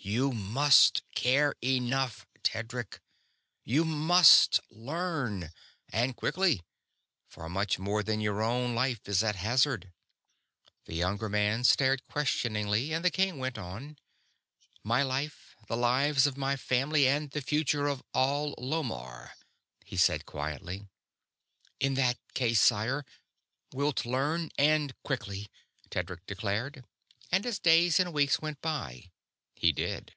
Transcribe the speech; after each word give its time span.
You 0.00 0.32
must 0.32 1.02
care 1.14 1.54
enough, 1.62 2.24
Tedric. 2.42 3.00
You 3.64 3.84
must 3.84 4.58
learn, 4.70 5.50
and 5.90 6.16
quickly; 6.16 6.62
for 7.26 7.46
much 7.50 7.78
more 7.78 8.02
than 8.02 8.20
your 8.20 8.40
own 8.40 8.74
life 8.74 9.06
is 9.06 9.22
at 9.22 9.36
hazard." 9.36 9.92
The 10.86 10.94
younger 10.94 11.28
man 11.28 11.62
stared 11.64 12.06
questioningly 12.06 12.94
and 12.94 13.04
the 13.04 13.10
king 13.10 13.36
went 13.38 13.58
on: 13.58 13.98
"My 14.82 15.02
life, 15.02 15.54
the 15.66 15.76
lives 15.76 16.26
of 16.26 16.38
my 16.38 16.56
family, 16.56 17.06
and 17.06 17.30
the 17.32 17.42
future 17.42 17.86
of 17.88 18.02
all 18.14 18.54
Lomarr," 18.56 19.32
he 19.84 19.98
said 19.98 20.24
quietly. 20.24 20.88
"In 21.80 21.94
that 21.94 22.18
case, 22.34 22.62
sire, 22.62 23.04
wilt 23.74 24.06
learn, 24.06 24.50
and 24.56 24.94
quickly," 25.02 25.50
Tedric 25.90 26.24
declared; 26.26 26.86
and, 27.30 27.44
as 27.44 27.58
days 27.58 28.00
and 28.00 28.14
weeks 28.14 28.40
went 28.40 28.62
by, 28.62 29.10
he 29.60 29.72
did. 29.72 30.14